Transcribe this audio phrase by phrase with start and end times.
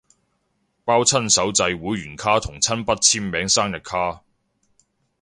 [0.83, 4.23] 包親手製會員卡同親筆簽名生日卡